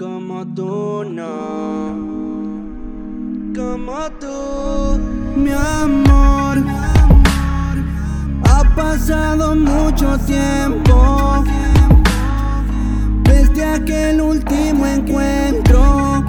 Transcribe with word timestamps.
Como 0.00 0.46
tú 0.46 1.04
no, 1.04 1.94
como 3.54 3.98
tú, 4.18 4.98
mi 5.36 5.50
amor. 5.50 6.56
Ha 8.48 8.64
pasado 8.74 9.54
mucho 9.54 10.16
tiempo 10.20 11.44
desde 13.24 13.62
aquel 13.62 14.22
último 14.22 14.86
encuentro. 14.86 16.24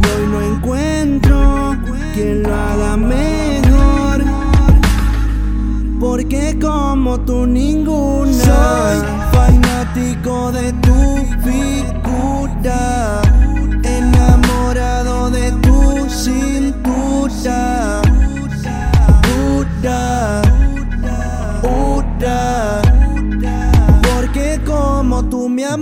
Y 0.00 0.06
hoy 0.06 0.26
no 0.30 0.40
encuentro 0.54 1.76
quien 2.14 2.44
lo 2.44 2.54
haga 2.54 2.96
mejor. 2.96 4.22
Porque 5.98 6.56
como 6.60 7.18
tú 7.18 7.48
ninguna 7.48 8.47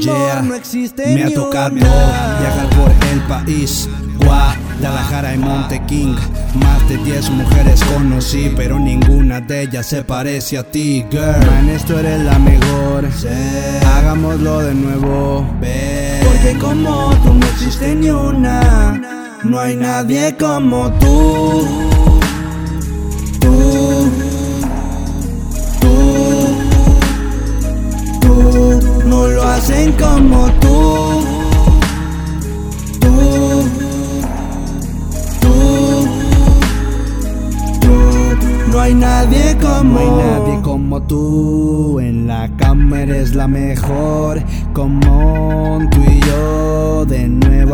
amor, 0.02 0.26
Yeah, 0.26 0.42
no 0.42 0.54
existe 0.54 1.06
Me 1.14 1.24
ha 1.24 1.34
tocado 1.34 1.74
viajar 1.74 2.68
por 2.70 2.90
el 3.12 3.20
país. 3.28 3.88
Guadalajara 4.18 5.34
y 5.34 5.38
Monteking. 5.38 6.16
Más 6.54 6.88
de 6.88 6.96
10 6.98 7.30
mujeres 7.30 7.82
conocí, 7.84 8.52
pero 8.56 8.78
ninguna 8.78 9.40
de 9.40 9.62
ellas 9.62 9.86
se 9.86 10.02
parece 10.02 10.58
a 10.58 10.64
ti, 10.64 11.04
girl. 11.10 11.46
Man, 11.46 11.68
esto 11.68 11.98
eres 11.98 12.20
la 12.22 12.38
mejor. 12.38 13.08
Hagámoslo 13.86 14.60
de 14.60 14.74
nuevo, 14.74 15.48
ve. 15.60 16.20
Porque 16.24 16.58
como 16.58 17.14
tú 17.22 17.34
no 17.34 17.46
existe 17.46 17.94
ni 17.94 18.10
una. 18.10 19.00
No 19.44 19.60
hay 19.60 19.76
nadie 19.76 20.34
como. 20.36 20.90
Tú. 20.92 21.95
Hacen 29.56 29.92
como 29.92 30.50
tú. 30.60 31.24
Tú. 33.00 33.14
Tú. 35.40 35.54
Tú. 37.80 38.70
No 38.70 38.80
hay 38.80 38.94
nadie 38.94 39.56
como 39.60 39.98
No 39.98 39.98
hay 39.98 40.10
nadie 40.10 40.62
como 40.62 41.02
tú, 41.02 42.00
en 42.00 42.26
la 42.26 42.50
cama 42.56 43.02
eres 43.02 43.34
la 43.34 43.48
mejor, 43.48 44.42
como 44.74 45.80
tú 45.90 45.98
y 46.02 46.20
yo, 46.20 46.35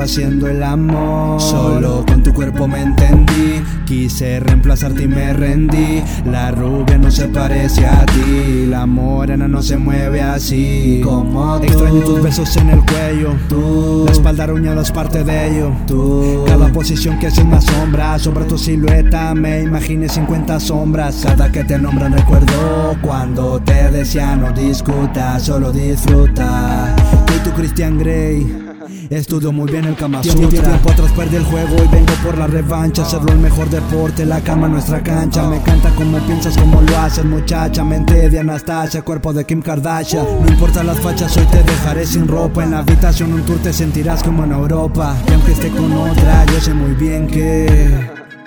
haciendo 0.02 0.48
el 0.48 0.62
amor. 0.62 1.40
Solo 1.40 2.04
con 2.06 2.22
tu 2.22 2.32
cuerpo 2.32 2.68
me 2.68 2.82
entendí, 2.82 3.62
quise 3.86 4.40
reemplazarte 4.40 5.04
y 5.04 5.08
me 5.08 5.32
rendí. 5.32 6.02
La 6.30 6.50
rubia 6.50 6.98
no 6.98 7.10
se 7.10 7.28
parece 7.28 7.86
a 7.86 8.04
ti, 8.06 8.66
la 8.66 8.86
morena 8.86 9.48
no 9.48 9.62
se 9.62 9.76
mueve 9.76 10.20
así. 10.20 11.00
Como 11.04 11.58
tú. 11.58 11.64
Extraño 11.66 12.00
tus 12.00 12.22
besos 12.22 12.56
en 12.56 12.70
el 12.70 12.80
cuello, 12.84 13.34
Tú. 13.48 14.02
la 14.06 14.12
espalda 14.12 14.46
ruñada 14.46 14.82
es 14.82 14.90
parte 14.90 15.24
de 15.24 15.48
ello. 15.48 15.72
Tú. 15.86 16.44
Cada 16.46 16.68
posición 16.72 17.18
que 17.18 17.28
haces 17.28 17.44
más 17.44 17.64
sombra 17.64 18.18
Sobre 18.18 18.44
tu 18.44 18.58
silueta 18.58 19.34
me 19.34 19.62
imaginé 19.62 20.08
50 20.08 20.60
sombras 20.60 21.22
Cada 21.22 21.50
que 21.50 21.64
te 21.64 21.78
nombran 21.78 22.12
recuerdo 22.12 22.96
Cuando 23.02 23.60
te 23.60 23.90
decía 23.90 24.36
no 24.36 24.52
discuta 24.52 25.38
Solo 25.38 25.72
disfruta 25.72 26.94
Soy 27.28 27.38
tu 27.38 27.50
Christian 27.52 27.98
Grey 27.98 28.71
Estudio 29.10 29.52
muy 29.52 29.70
bien 29.70 29.84
el 29.84 29.96
Kama 29.96 30.22
Sutra. 30.22 30.48
Tiempo 30.48 30.90
atrás 30.90 31.12
perdí 31.12 31.36
el 31.36 31.44
juego 31.44 31.76
y 31.76 31.88
vengo 31.88 32.12
por 32.22 32.38
la 32.38 32.46
revancha 32.46 33.02
Hacerlo 33.02 33.32
el 33.32 33.38
mejor 33.38 33.68
deporte, 33.70 34.24
la 34.24 34.40
cama 34.40 34.68
nuestra 34.68 35.02
cancha. 35.02 35.48
Me 35.48 35.56
encanta 35.56 35.90
como 35.90 36.18
piensas, 36.18 36.56
como 36.56 36.80
lo 36.80 36.98
haces 36.98 37.24
muchacha. 37.24 37.84
Mente 37.84 38.30
de 38.30 38.38
Anastasia, 38.38 39.02
cuerpo 39.02 39.32
de 39.32 39.44
Kim 39.44 39.60
Kardashian. 39.62 40.24
No 40.42 40.48
importa 40.48 40.82
las 40.82 41.00
fachas, 41.00 41.36
hoy 41.36 41.46
te 41.46 41.62
dejaré 41.62 42.06
sin 42.06 42.28
ropa. 42.28 42.64
En 42.64 42.72
la 42.72 42.78
habitación 42.78 43.32
un 43.32 43.42
tour 43.42 43.58
te 43.58 43.72
sentirás 43.72 44.22
como 44.22 44.44
en 44.44 44.52
Europa. 44.52 45.16
Y 45.28 45.32
aunque 45.32 45.52
esté 45.52 45.68
con 45.70 45.92
otra, 45.92 46.44
yo 46.46 46.60
sé 46.60 46.74
muy 46.74 46.94
bien 46.94 47.26
que 47.26 47.92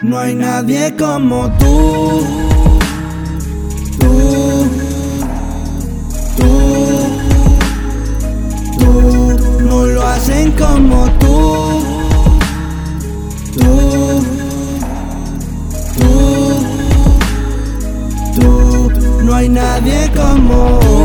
No 0.02 0.20
hay 0.20 0.36
nadie 0.36 0.96
como. 0.96 1.52
Tú. 1.58 2.55
Como 10.58 11.06
tú. 11.20 11.84
Tú. 13.58 14.24
Tú. 15.98 16.62
Tú. 18.40 18.92
No 19.24 19.36
hay 19.36 19.50
nadie 19.50 20.12
como 20.16 21.05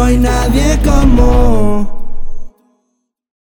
No 0.00 0.06
hay 0.06 0.16
nadie 0.16 0.78
como 0.82 1.99